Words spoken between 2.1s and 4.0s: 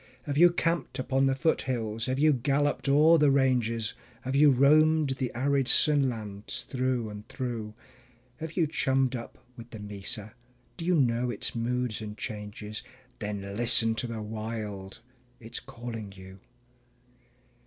you galloped o'er the ranges,